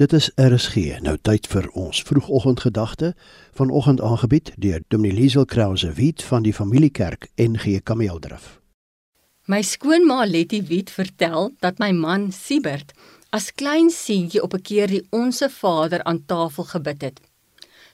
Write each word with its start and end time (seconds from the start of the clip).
Dit 0.00 0.12
is 0.12 0.30
RSG. 0.34 0.96
Nou 1.04 1.18
tyd 1.20 1.44
vir 1.52 1.66
ons 1.76 1.98
vroegoggendgedagte 2.08 3.10
vanoggend 3.52 4.00
aangebied 4.00 4.52
deur 4.56 4.80
Dominee 4.88 5.18
Liesel 5.18 5.44
Krause 5.44 5.92
Wit 5.92 6.22
van 6.22 6.42
die 6.42 6.54
Familiekerk 6.56 7.26
NG 7.36 7.82
Kameeldrif. 7.82 8.46
My 9.44 9.60
skoonma 9.62 10.24
Letty 10.24 10.62
Wit 10.70 10.90
vertel 10.90 11.52
dat 11.58 11.78
my 11.84 11.90
man 11.92 12.32
Siebert 12.32 12.94
as 13.28 13.50
klein 13.52 13.90
seentjie 13.90 14.42
op 14.42 14.54
'n 14.56 14.62
keer 14.62 14.88
die 14.88 15.04
Onse 15.10 15.50
Vader 15.50 16.02
aan 16.04 16.24
tafel 16.24 16.64
gebid 16.64 17.02
het. 17.02 17.20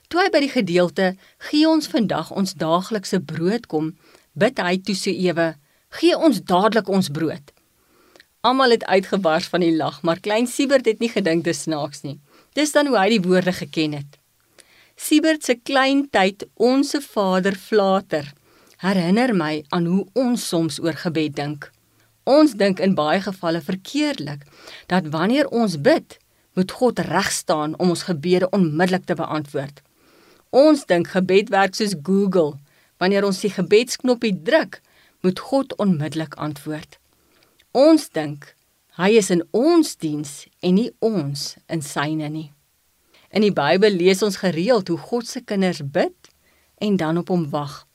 Toe 0.07 0.21
hy 0.21 0.29
by 0.29 0.39
die 0.39 0.55
gedeelte 0.55 1.15
gee 1.37 1.67
ons 1.67 1.87
vandag 1.87 2.31
ons 2.31 2.53
daaglikse 2.53 3.19
brood 3.19 3.67
kom, 3.67 3.97
bid 4.33 4.59
hy 4.59 4.77
toe 4.77 4.95
so 4.95 5.09
ewe: 5.09 5.55
"Gee 5.89 6.17
ons 6.17 6.39
dadelik 6.43 6.87
ons 6.87 7.09
brood." 7.09 7.56
Almal 8.47 8.77
het 8.77 8.85
uitgebars 8.85 9.49
van 9.51 9.59
die 9.59 9.75
lag, 9.75 10.01
maar 10.07 10.19
klein 10.23 10.45
Siebert 10.47 10.85
het 10.87 11.01
nie 11.03 11.09
gedink 11.11 11.43
dit 11.43 11.55
snaaks 11.55 12.05
nie. 12.05 12.15
Dis 12.55 12.71
dan 12.71 12.87
hoe 12.87 12.95
hy 12.95 13.07
die 13.17 13.23
woorde 13.25 13.51
geken 13.51 13.95
het. 13.97 14.19
Siebert 14.95 15.43
se 15.43 15.57
klein 15.59 16.05
tyd, 16.09 16.45
onsse 16.55 17.01
Vader 17.03 17.57
flater, 17.59 18.29
herinner 18.79 19.33
my 19.35 19.65
aan 19.75 19.89
hoe 19.91 20.05
ons 20.15 20.45
soms 20.47 20.77
oor 20.79 20.95
gebed 20.95 21.35
dink. 21.35 21.67
Ons 22.23 22.55
dink 22.59 22.79
in 22.83 22.95
baie 22.95 23.19
gevalle 23.25 23.59
verkeerdelik 23.63 24.45
dat 24.91 25.09
wanneer 25.11 25.49
ons 25.51 25.75
bid, 25.81 26.15
moet 26.55 26.71
God 26.71 27.01
reg 27.09 27.31
staan 27.31 27.75
om 27.77 27.91
ons 27.93 28.05
gebede 28.07 28.49
onmiddellik 28.55 29.05
te 29.09 29.17
beantwoord. 29.19 29.81
Ons 30.55 30.85
dink 30.87 31.11
gebed 31.11 31.51
werk 31.51 31.75
soos 31.75 31.97
Google. 31.99 32.55
Wanneer 32.97 33.27
ons 33.27 33.43
die 33.43 33.51
gebedsknoppie 33.51 34.33
druk, 34.43 34.79
moet 35.21 35.43
God 35.51 35.75
onmiddellik 35.83 36.39
antwoord. 36.39 36.97
Ons 37.75 38.07
dink 38.09 38.53
hy 38.97 39.11
is 39.19 39.29
in 39.29 39.43
ons 39.51 39.95
diens 39.99 40.47
en 40.63 40.73
nie 40.73 40.89
ons 41.03 41.41
in 41.69 41.81
syne 41.83 42.29
nie. 42.31 42.51
In 43.29 43.43
die 43.43 43.51
Bybel 43.51 43.93
lees 43.99 44.23
ons 44.23 44.39
gereeld 44.39 44.87
hoe 44.87 44.97
God 44.97 45.27
se 45.27 45.41
kinders 45.43 45.83
bid 45.83 46.31
en 46.79 46.97
dan 46.97 47.17
op 47.17 47.29
hom 47.29 47.49
wag. 47.51 47.85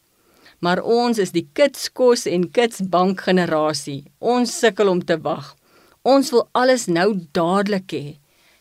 Maar 0.61 0.83
ons 0.85 1.19
is 1.19 1.33
die 1.35 1.49
kitskos 1.57 2.27
en 2.31 2.51
kitsbank 2.55 3.25
generasie. 3.27 4.05
Ons 4.21 4.55
sukkel 4.61 4.93
om 4.93 5.01
te 5.03 5.17
wag. 5.19 5.57
Ons 6.03 6.31
wil 6.31 6.47
alles 6.53 6.87
nou 6.87 7.17
dadelik 7.33 7.91
hê. 7.97 8.07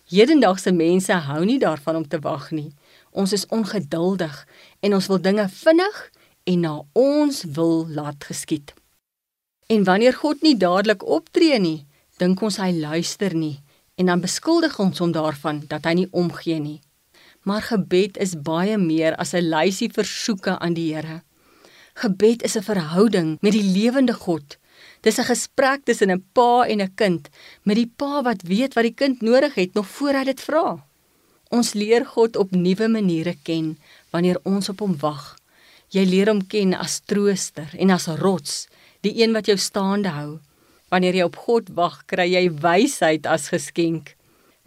Hedendaagse 0.09 0.72
mense 0.73 1.14
hou 1.28 1.44
nie 1.46 1.59
daarvan 1.62 2.02
om 2.02 2.08
te 2.08 2.20
wag 2.23 2.50
nie. 2.56 2.72
Ons 3.12 3.36
is 3.38 3.46
ongeduldig 3.53 4.46
en 4.81 4.98
ons 4.98 5.08
wil 5.12 5.22
dinge 5.22 5.48
vinnig 5.62 6.06
en 6.50 6.64
na 6.66 6.78
ons 6.98 7.44
wil 7.53 7.86
laat 7.92 8.23
geskied. 8.25 8.73
En 9.72 9.83
wanneer 9.88 10.14
God 10.14 10.41
nie 10.44 10.58
dadelik 10.59 11.03
optree 11.08 11.55
nie, 11.59 11.86
dink 12.19 12.41
ons 12.44 12.58
hy 12.59 12.73
luister 12.75 13.31
nie 13.38 13.59
en 14.00 14.09
dan 14.09 14.23
beskuldig 14.23 14.73
ons 14.81 15.00
hom 15.00 15.11
daarvan 15.16 15.61
dat 15.72 15.86
hy 15.88 15.94
nie 16.02 16.08
omgee 16.17 16.59
nie. 16.59 16.80
Maar 17.47 17.63
gebed 17.69 18.17
is 18.23 18.33
baie 18.47 18.78
meer 18.81 19.16
as 19.23 19.33
'n 19.33 19.47
lysie 19.53 19.89
versoeke 19.94 20.58
aan 20.59 20.73
die 20.73 20.94
Here. 20.94 21.22
Gebed 21.94 22.44
is 22.44 22.58
'n 22.58 22.67
verhouding 22.67 23.38
met 23.41 23.53
die 23.53 23.63
lewende 23.63 24.13
God. 24.13 24.58
Dis 25.02 25.19
'n 25.19 25.30
gesprek 25.33 25.85
tussen 25.85 26.11
'n 26.11 26.23
pa 26.33 26.63
en 26.67 26.81
'n 26.81 26.95
kind, 26.95 27.30
met 27.63 27.75
die 27.75 27.91
pa 27.97 28.23
wat 28.23 28.41
weet 28.41 28.73
wat 28.73 28.83
die 28.83 28.97
kind 29.02 29.22
nodig 29.22 29.53
het 29.56 29.73
nog 29.73 29.88
voor 29.88 30.13
hy 30.13 30.23
dit 30.23 30.41
vra. 30.41 30.85
Ons 31.50 31.73
leer 31.73 32.06
God 32.06 32.35
op 32.35 32.52
nuwe 32.52 32.88
maniere 32.88 33.35
ken 33.44 33.78
wanneer 34.09 34.39
ons 34.44 34.69
op 34.69 34.80
hom 34.80 34.97
wag. 34.97 35.35
Jy 35.89 36.06
leer 36.06 36.28
hom 36.28 36.47
ken 36.47 36.73
as 36.73 37.00
trooster 37.06 37.69
en 37.78 37.89
as 37.89 38.08
rots 38.08 38.67
die 39.05 39.13
een 39.21 39.33
wat 39.33 39.49
jou 39.49 39.57
staande 39.57 40.09
hou. 40.09 40.39
Wanneer 40.91 41.16
jy 41.16 41.25
op 41.30 41.38
God 41.45 41.69
wag, 41.77 42.02
kry 42.11 42.27
jy 42.33 42.49
wysheid 42.61 43.25
as 43.30 43.49
geskenk. 43.53 44.16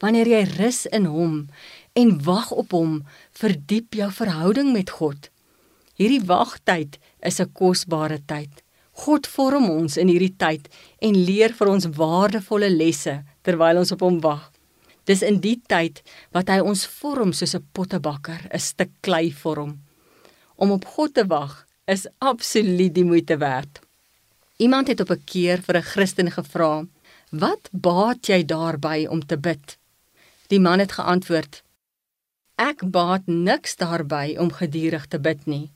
Wanneer 0.02 0.27
jy 0.27 0.42
rus 0.56 0.84
in 0.86 1.06
Hom 1.10 1.46
en 1.94 2.16
wag 2.27 2.50
op 2.50 2.72
Hom, 2.74 3.02
verdiep 3.32 3.94
jou 3.94 4.10
verhouding 4.10 4.72
met 4.74 4.90
God. 4.98 5.30
Hierdie 5.94 6.24
wagtyd 6.27 6.98
is 7.22 7.40
'n 7.40 7.52
kosbare 7.52 8.18
tyd. 8.27 8.50
God 9.05 9.27
vorm 9.27 9.70
ons 9.70 9.96
in 9.96 10.08
hierdie 10.08 10.34
tyd 10.39 10.68
en 11.02 11.24
leer 11.27 11.52
vir 11.52 11.68
ons 11.68 11.86
waardevolle 11.86 12.70
lesse 12.70 13.23
terwyl 13.42 13.78
ons 13.78 13.92
op 13.92 14.00
Hom 14.00 14.20
wag. 14.20 14.50
Dis 15.05 15.23
in 15.23 15.40
die 15.40 15.61
tyd 15.68 16.02
wat 16.33 16.48
hy 16.48 16.61
ons 16.64 16.86
vorm 16.86 17.33
soos 17.33 17.55
'n 17.55 17.67
pottebakker, 17.73 18.48
'n 18.50 18.58
stuk 18.58 18.90
klei 19.02 19.30
vorm. 19.30 19.80
Om 20.56 20.70
op 20.70 20.84
God 20.84 21.14
te 21.14 21.27
wag 21.27 21.67
is 21.86 22.06
absoluut 22.18 22.94
die 22.94 23.05
moeite 23.05 23.36
werd. 23.36 23.83
Iemand 24.57 24.87
het 24.89 25.01
op 25.01 25.11
'n 25.11 25.25
keer 25.25 25.63
vir 25.63 25.77
'n 25.77 25.83
Christen 25.83 26.31
gevra: 26.31 26.87
"Wat 27.31 27.69
baat 27.73 28.27
jy 28.27 28.45
daarby 28.45 29.07
om 29.07 29.27
te 29.27 29.39
bid?" 29.39 29.79
Die 30.47 30.61
man 30.61 30.79
het 30.79 30.92
geantwoord: 30.92 31.63
"Ek 32.55 32.91
baat 32.91 33.27
niks 33.27 33.77
daarby 33.77 34.37
om 34.39 34.53
gedurig 34.53 35.07
te 35.07 35.19
bid 35.19 35.47
nie. 35.47 35.70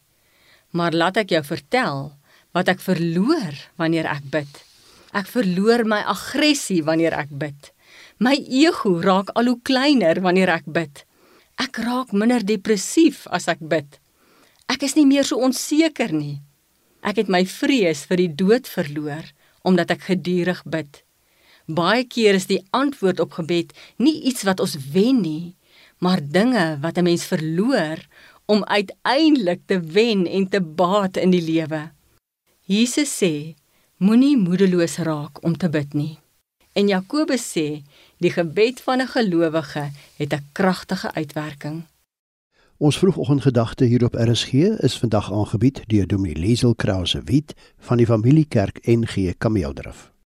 Maar 0.70 0.92
laat 0.92 1.16
ek 1.16 1.28
jou 1.28 1.44
vertel 1.44 2.16
wat 2.52 2.68
ek 2.68 2.80
verloor 2.80 3.54
wanneer 3.76 4.06
ek 4.06 4.30
bid. 4.30 4.64
Ek 5.12 5.26
verloor 5.26 5.84
my 5.84 6.00
aggressie 6.00 6.84
wanneer 6.84 7.12
ek 7.12 7.28
bid. 7.30 7.72
My 8.18 8.34
ego 8.34 9.00
raak 9.00 9.28
al 9.28 9.44
hoe 9.44 9.60
kleiner 9.62 10.20
wanneer 10.20 10.48
ek 10.48 10.64
bid. 10.66 11.04
Ek 11.56 11.76
raak 11.76 12.12
minder 12.12 12.44
depressief 12.44 13.26
as 13.26 13.48
ek 13.48 13.58
bid. 13.60 13.98
Ek 14.68 14.82
is 14.82 14.94
nie 14.94 15.06
meer 15.06 15.24
so 15.24 15.36
onseker 15.36 16.12
nie." 16.12 16.47
Ek 17.02 17.16
het 17.16 17.28
my 17.28 17.44
vrees 17.46 18.04
vir 18.08 18.16
die 18.16 18.32
dood 18.34 18.66
verloor 18.66 19.26
omdat 19.68 19.90
ek 19.90 20.08
gedurig 20.10 20.62
bid. 20.64 21.02
Baie 21.68 22.04
keer 22.08 22.38
is 22.38 22.48
die 22.48 22.62
antwoord 22.72 23.20
op 23.20 23.36
gebed 23.36 23.74
nie 24.00 24.22
iets 24.30 24.46
wat 24.48 24.60
ons 24.60 24.78
wen 24.94 25.20
nie, 25.20 25.54
maar 26.00 26.22
dinge 26.22 26.78
wat 26.80 26.98
'n 26.98 27.04
mens 27.04 27.24
verloor 27.24 27.98
om 28.46 28.64
uiteindelik 28.64 29.60
te 29.66 29.80
wen 29.80 30.26
en 30.26 30.48
te 30.48 30.60
baat 30.60 31.16
in 31.16 31.30
die 31.30 31.42
lewe. 31.42 31.90
Jesus 32.64 33.10
sê: 33.22 33.54
Moenie 33.96 34.36
moedeloos 34.36 34.96
raak 34.96 35.44
om 35.44 35.56
te 35.56 35.68
bid 35.68 35.94
nie. 35.94 36.18
En 36.72 36.88
Jakobus 36.88 37.44
sê: 37.54 37.82
Die 38.20 38.30
gebed 38.30 38.80
van 38.80 39.00
'n 39.00 39.12
gelowige 39.16 39.90
het 40.16 40.32
'n 40.32 40.46
kragtige 40.52 41.12
uitwerking. 41.12 41.84
Ons 42.78 42.98
vroegoggendgedagte 42.98 43.84
hier 43.84 44.04
op 44.04 44.14
RSG 44.14 44.52
is 44.86 44.98
vandag 44.98 45.32
aangebied 45.32 45.82
deur 45.86 46.06
Dominee 46.06 46.38
Liesel 46.38 46.74
Krause 46.74 47.22
Wit 47.24 47.54
van 47.78 47.96
die 47.96 48.06
Familiekerk 48.06 48.78
NG 48.86 49.34
Kameeldrif. 49.38 50.12